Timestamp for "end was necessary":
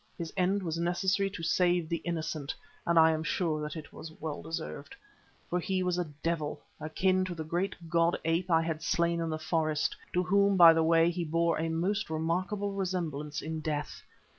0.35-1.29